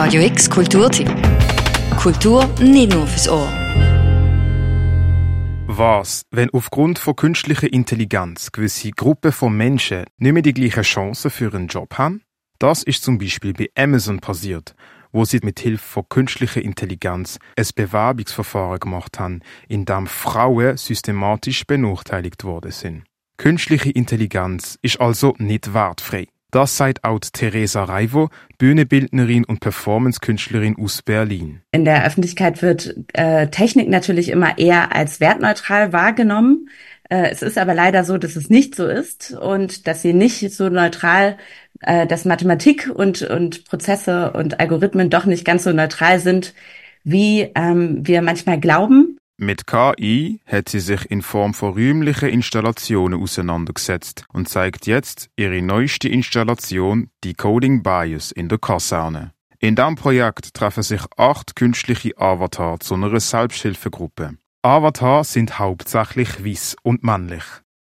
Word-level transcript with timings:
Radio 0.00 0.22
X 0.22 0.48
Kulturtipp. 0.48 1.12
Kultur 1.96 2.46
nicht 2.60 2.92
nur 2.92 3.04
fürs 3.04 3.28
Ohr. 3.28 3.48
Was, 5.66 6.22
wenn 6.30 6.50
aufgrund 6.50 7.00
von 7.00 7.16
künstlicher 7.16 7.72
Intelligenz 7.72 8.52
gewisse 8.52 8.92
Gruppen 8.92 9.32
von 9.32 9.56
Menschen 9.56 10.04
nicht 10.18 10.32
mehr 10.32 10.42
die 10.42 10.54
gleichen 10.54 10.84
Chancen 10.84 11.32
für 11.32 11.52
einen 11.52 11.66
Job 11.66 11.98
haben? 11.98 12.22
Das 12.60 12.84
ist 12.84 13.02
zum 13.02 13.18
Beispiel 13.18 13.52
bei 13.52 13.70
Amazon 13.76 14.20
passiert, 14.20 14.76
wo 15.10 15.24
sie 15.24 15.40
mit 15.42 15.58
Hilfe 15.58 15.84
von 15.84 16.08
künstlicher 16.08 16.62
Intelligenz 16.62 17.40
ein 17.56 17.66
Bewerbungsverfahren 17.74 18.78
gemacht 18.78 19.18
haben, 19.18 19.40
in 19.66 19.84
dem 19.84 20.06
Frauen 20.06 20.76
systematisch 20.76 21.66
benachteiligt 21.66 22.44
worden 22.44 22.70
sind. 22.70 23.02
Künstliche 23.36 23.90
Intelligenz 23.90 24.78
ist 24.80 25.00
also 25.00 25.34
nicht 25.38 25.74
wertfrei. 25.74 26.28
Das 26.50 26.78
sagt 26.78 27.04
auch 27.04 27.18
Theresa 27.20 27.84
Reivo, 27.84 28.30
Bühnenbildnerin 28.56 29.44
und 29.44 29.60
Performancekünstlerin 29.60 30.76
aus 30.78 31.02
Berlin. 31.02 31.60
In 31.72 31.84
der 31.84 32.06
Öffentlichkeit 32.06 32.62
wird 32.62 32.94
äh, 33.12 33.48
Technik 33.48 33.90
natürlich 33.90 34.30
immer 34.30 34.56
eher 34.56 34.94
als 34.96 35.20
wertneutral 35.20 35.92
wahrgenommen. 35.92 36.70
Äh, 37.10 37.28
es 37.30 37.42
ist 37.42 37.58
aber 37.58 37.74
leider 37.74 38.02
so, 38.02 38.16
dass 38.16 38.34
es 38.34 38.48
nicht 38.48 38.74
so 38.74 38.86
ist 38.86 39.32
und 39.32 39.86
dass 39.86 40.00
sie 40.00 40.14
nicht 40.14 40.50
so 40.52 40.70
neutral, 40.70 41.36
äh, 41.80 42.06
dass 42.06 42.24
Mathematik 42.24 42.90
und, 42.94 43.20
und 43.20 43.66
Prozesse 43.66 44.32
und 44.32 44.58
Algorithmen 44.58 45.10
doch 45.10 45.26
nicht 45.26 45.44
ganz 45.44 45.64
so 45.64 45.72
neutral 45.72 46.18
sind, 46.18 46.54
wie 47.04 47.50
ähm, 47.54 48.06
wir 48.06 48.22
manchmal 48.22 48.58
glauben. 48.58 49.17
Mit 49.40 49.68
KI 49.68 50.40
hat 50.46 50.68
sie 50.68 50.80
sich 50.80 51.08
in 51.12 51.22
Form 51.22 51.54
von 51.54 51.72
räumlichen 51.72 52.28
Installationen 52.28 53.22
auseinandergesetzt 53.22 54.24
und 54.32 54.48
zeigt 54.48 54.88
jetzt 54.88 55.30
ihre 55.36 55.62
neueste 55.62 56.08
Installation 56.08 57.10
Decoding 57.22 57.84
Bias 57.84 58.32
in 58.32 58.48
der 58.48 58.58
Kaserne. 58.58 59.32
In 59.60 59.76
diesem 59.76 59.94
Projekt 59.94 60.54
treffen 60.54 60.82
sich 60.82 61.02
acht 61.16 61.54
künstliche 61.54 62.18
Avatar 62.18 62.80
zu 62.80 62.94
einer 62.94 63.20
Selbsthilfegruppe. 63.20 64.38
Avatar 64.62 65.22
sind 65.22 65.60
hauptsächlich 65.60 66.44
weiß 66.44 66.74
und 66.82 67.04
männlich. 67.04 67.44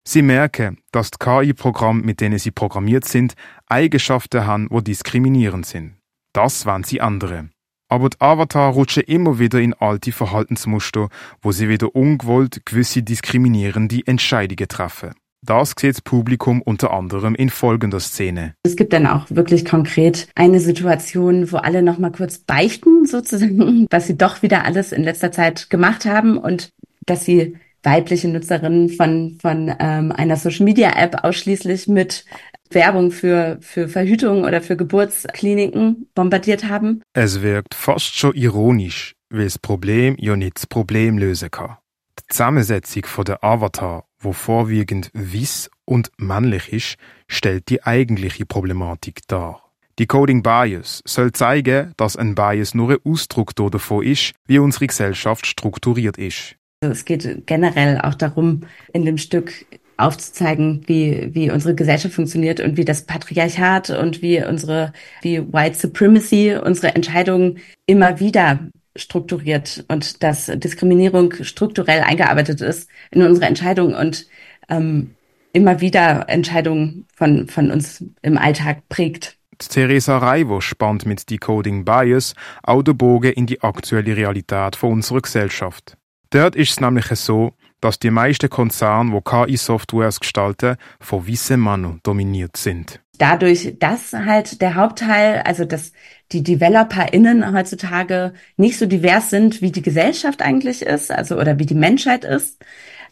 Sie 0.05 0.23
merken, 0.23 0.79
dass 0.91 1.11
die 1.11 1.17
KI-Programme, 1.17 2.01
mit 2.01 2.19
denen 2.19 2.39
sie 2.39 2.51
programmiert 2.51 3.05
sind, 3.05 3.35
Eigenschaften 3.67 4.45
haben, 4.45 4.67
die 4.69 4.83
diskriminierend 4.83 5.65
sind. 5.65 5.95
Das 6.33 6.65
wollen 6.65 6.83
sie 6.83 6.99
andere. 6.99 7.49
Aber 7.89 8.09
die 8.09 8.19
Avatar 8.19 8.73
rutschen 8.73 9.03
immer 9.03 9.39
wieder 9.39 9.59
in 9.59 9.73
alte 9.73 10.11
Verhaltensmuster, 10.11 11.09
wo 11.41 11.51
sie 11.51 11.69
wieder 11.69 11.95
ungewollt 11.95 12.65
gewisse 12.65 13.01
diskriminierende 13.01 14.01
Entscheidungen 14.05 14.67
treffen. 14.67 15.13
Das 15.45 15.73
sieht 15.79 15.91
das 15.91 16.01
Publikum 16.01 16.61
unter 16.61 16.91
anderem 16.91 17.35
in 17.35 17.49
folgender 17.49 17.99
Szene. 17.99 18.55
Es 18.63 18.75
gibt 18.75 18.91
dann 18.91 19.07
auch 19.07 19.27
wirklich 19.29 19.63
konkret 19.63 20.27
eine 20.35 20.59
Situation, 20.59 21.51
wo 21.51 21.57
alle 21.57 21.81
nochmal 21.81 22.11
kurz 22.11 22.39
beichten, 22.39 23.05
sozusagen, 23.05 23.87
was 23.91 24.07
sie 24.07 24.17
doch 24.17 24.41
wieder 24.41 24.65
alles 24.65 24.91
in 24.91 25.03
letzter 25.03 25.31
Zeit 25.31 25.69
gemacht 25.69 26.05
haben 26.05 26.37
und 26.37 26.71
dass 27.05 27.23
sie 27.23 27.55
weibliche 27.83 28.27
Nutzerinnen 28.27 28.89
von, 28.89 29.37
von 29.39 29.73
ähm, 29.79 30.11
einer 30.11 30.35
Social 30.35 30.65
Media 30.65 30.91
App 30.97 31.23
ausschließlich 31.23 31.87
mit 31.87 32.25
Werbung 32.71 33.11
für, 33.11 33.57
für 33.61 33.87
Verhütung 33.87 34.43
oder 34.43 34.61
für 34.61 34.75
Geburtskliniken 34.75 36.07
bombardiert 36.13 36.65
haben. 36.65 37.01
Es 37.13 37.41
wirkt 37.41 37.73
fast 37.73 38.17
schon 38.17 38.33
ironisch, 38.35 39.15
weil 39.29 39.45
das 39.45 39.59
Problem 39.59 40.15
ja 40.19 40.35
nicht 40.35 40.57
das 40.57 40.67
Problem 40.67 41.17
lösen 41.17 41.51
kann. 41.51 41.77
Die 42.19 42.33
Zusammensetzung 42.33 43.05
von 43.05 43.25
der 43.25 43.43
Avatar, 43.43 44.05
wo 44.19 44.33
vorwiegend 44.33 45.09
wiss 45.13 45.69
und 45.85 46.11
männlich 46.17 46.73
ist, 46.73 46.95
stellt 47.27 47.69
die 47.69 47.83
eigentliche 47.83 48.45
Problematik 48.45 49.21
dar. 49.27 49.63
Die 49.99 50.05
Coding 50.05 50.43
Bias 50.43 51.01
soll 51.05 51.31
zeigen, 51.31 51.93
dass 51.97 52.15
ein 52.15 52.35
Bias 52.35 52.75
nur 52.75 52.91
ein 52.91 52.97
Ausdruck 53.03 53.55
davon 53.55 54.03
ist, 54.03 54.33
wie 54.45 54.59
unsere 54.59 54.85
Gesellschaft 54.85 55.47
strukturiert 55.47 56.17
ist. 56.17 56.55
Also 56.81 56.91
es 56.91 57.05
geht 57.05 57.47
generell 57.47 57.99
auch 58.01 58.13
darum, 58.13 58.61
in 58.93 59.05
dem 59.05 59.17
Stück 59.17 59.65
aufzuzeigen, 59.97 60.83
wie, 60.85 61.29
wie 61.33 61.51
unsere 61.51 61.75
Gesellschaft 61.75 62.15
funktioniert 62.15 62.59
und 62.59 62.77
wie 62.77 62.85
das 62.85 63.03
Patriarchat 63.03 63.89
und 63.89 64.21
wie 64.21 64.43
unsere, 64.43 64.93
wie 65.21 65.41
White 65.51 65.77
Supremacy 65.77 66.55
unsere 66.63 66.95
Entscheidungen 66.95 67.59
immer 67.85 68.19
wieder 68.19 68.59
strukturiert 68.95 69.85
und 69.87 70.23
dass 70.23 70.45
Diskriminierung 70.47 71.33
strukturell 71.41 72.01
eingearbeitet 72.01 72.61
ist 72.61 72.89
in 73.11 73.21
unsere 73.21 73.45
Entscheidungen 73.45 73.95
und 73.95 74.27
ähm, 74.69 75.11
immer 75.53 75.81
wieder 75.81 76.25
Entscheidungen 76.27 77.05
von, 77.15 77.47
von 77.47 77.71
uns 77.71 78.03
im 78.21 78.37
Alltag 78.37 78.87
prägt. 78.89 79.37
Theresa 79.59 80.19
Reivo 80.19 80.61
spannt 80.61 81.05
mit 81.05 81.29
Decoding 81.29 81.83
Bias 81.83 82.35
auch 82.61 82.83
in 82.83 83.47
die 83.47 83.61
aktuelle 83.61 84.15
Realität 84.15 84.75
von 84.75 84.93
unserer 84.93 85.21
Gesellschaft. 85.21 85.97
Dort 86.29 86.55
ist 86.55 86.71
es 86.71 86.79
nämlich 86.79 87.07
so, 87.07 87.53
dass 87.81 87.99
die 87.99 88.11
meisten 88.11 88.49
Konzerne, 88.49 89.11
wo 89.11 89.21
KI-Softwares 89.21 90.19
gestalten, 90.19 90.77
von 90.99 91.27
weißen 91.27 91.61
Männern 91.61 91.99
dominiert 92.03 92.57
sind. 92.57 93.01
Dadurch, 93.17 93.75
dass 93.79 94.13
halt 94.13 94.61
der 94.61 94.75
Hauptteil, 94.75 95.41
also 95.41 95.65
dass 95.65 95.91
die 96.31 96.43
DeveloperInnen 96.43 97.51
heutzutage 97.53 98.33
nicht 98.57 98.77
so 98.77 98.85
divers 98.85 99.29
sind, 99.29 99.61
wie 99.61 99.71
die 99.71 99.81
Gesellschaft 99.81 100.41
eigentlich 100.41 100.83
ist, 100.83 101.11
also 101.11 101.37
oder 101.39 101.57
wie 101.57 101.65
die 101.65 101.75
Menschheit 101.75 102.25
ist, 102.25 102.63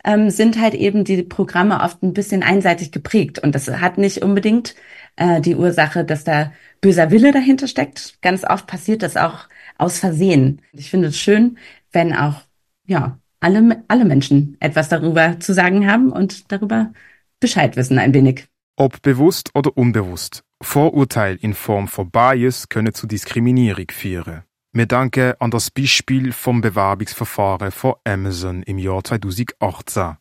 ähm, 0.04 0.30
sind 0.30 0.62
halt 0.62 0.76
eben 0.76 1.04
die 1.04 1.24
Programme 1.24 1.82
oft 1.82 2.04
ein 2.04 2.14
bisschen 2.14 2.44
einseitig 2.44 2.92
geprägt. 2.92 3.40
Und 3.40 3.56
das 3.56 3.68
hat 3.68 3.98
nicht 3.98 4.22
unbedingt 4.22 4.76
äh, 5.16 5.42
die 5.42 5.56
Ursache, 5.56 6.06
dass 6.06 6.24
da 6.24 6.54
böser 6.82 7.10
Wille 7.10 7.32
dahinter 7.32 7.68
steckt. 7.68 8.22
Ganz 8.22 8.44
oft 8.44 8.68
passiert 8.68 9.02
das 9.02 9.18
auch 9.18 9.48
aus 9.78 10.00
Versehen. 10.00 10.62
Ich 10.74 10.92
finde 10.92 11.08
es 11.08 11.20
schön, 11.20 11.58
wenn 11.92 12.14
auch 12.14 12.42
ja 12.86 13.20
alle, 13.46 13.84
alle 13.88 14.06
Menschen 14.06 14.58
etwas 14.60 14.90
darüber 14.90 15.40
zu 15.40 15.54
sagen 15.54 15.90
haben 15.90 16.12
und 16.12 16.52
darüber 16.52 16.92
Bescheid 17.40 17.76
wissen 17.76 18.00
ein 18.00 18.14
wenig. 18.14 18.48
Ob 18.76 19.02
bewusst 19.04 19.52
oder 19.54 19.78
unbewusst, 19.78 20.44
Vorurteil 20.62 21.38
in 21.40 21.54
Form 21.54 21.88
von 21.88 22.10
Bias 22.10 22.70
können 22.70 22.94
zu 22.94 23.06
Diskriminierung 23.06 23.86
führen. 23.92 24.44
Wir 24.74 24.88
danken 24.88 25.34
an 25.40 25.52
das 25.52 25.70
Beispiel 25.70 26.34
vom 26.34 26.60
Bewerbungsverfahren 26.60 27.72
von 27.72 27.94
Amazon 28.04 28.64
im 28.64 28.80
Jahr 28.80 29.04
2018. 29.04 30.18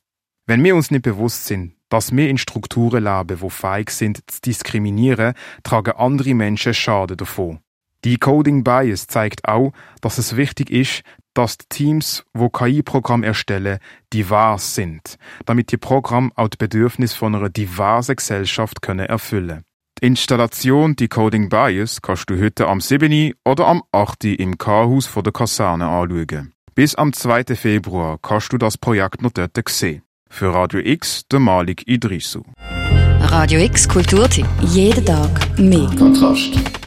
Wenn 0.46 0.62
wir 0.62 0.76
uns 0.76 0.90
nicht 0.90 1.02
bewusst 1.02 1.46
sind, 1.46 1.74
dass 1.88 2.14
wir 2.14 2.28
in 2.28 2.38
Strukturen 2.38 3.04
leben, 3.04 3.40
wo 3.40 3.48
fähig 3.48 3.90
sind 3.90 4.30
zu 4.30 4.42
diskriminieren, 4.42 5.34
tragen 5.62 5.92
andere 5.96 6.34
Menschen 6.34 6.74
Schaden 6.74 7.16
davon. 7.16 7.60
Die 8.04 8.18
Coding 8.18 8.64
Bias 8.64 9.06
zeigt 9.06 9.48
auch, 9.48 9.72
dass 10.02 10.18
es 10.18 10.36
wichtig 10.36 10.70
ist, 10.70 11.02
dass 11.34 11.58
die 11.58 11.66
Teams, 11.68 12.24
wo 12.32 12.48
KI-Programm 12.48 13.22
erstellen, 13.22 13.78
divers 14.12 14.74
sind, 14.74 15.16
damit 15.46 15.72
die 15.72 15.76
Programme 15.76 16.30
auch 16.36 16.48
die 16.48 16.56
Bedürfnisse 16.56 17.16
von 17.16 17.34
einer 17.34 17.50
diversen 17.50 18.16
Gesellschaft 18.16 18.82
können 18.82 19.06
erfüllen. 19.06 19.64
Die 20.00 20.06
Installation 20.06 20.96
Decoding 20.96 21.48
Bias 21.48 22.02
kannst 22.02 22.28
du 22.28 22.40
heute 22.40 22.66
am 22.66 22.80
7. 22.80 23.32
oder 23.44 23.66
am 23.66 23.82
8. 23.92 24.24
im 24.24 24.58
K-Haus 24.58 25.10
der 25.14 25.32
Kaserne 25.32 25.86
anschauen. 25.86 26.52
Bis 26.74 26.94
am 26.96 27.12
2. 27.12 27.54
Februar 27.54 28.18
kannst 28.20 28.52
du 28.52 28.58
das 28.58 28.76
Projekt 28.76 29.22
noch 29.22 29.30
dort 29.30 29.68
sehen. 29.68 30.02
Für 30.28 30.52
Radio 30.52 30.80
X, 30.80 31.22
der 31.30 31.38
Malik 31.38 31.86
Idrisu. 31.86 32.42
Radio 33.20 33.60
X 33.60 33.88
Kulturtipp. 33.88 34.46
Jeden 34.60 35.06
Tag 35.06 35.58
mehr. 35.58 35.88
Kontrast. 35.96 36.83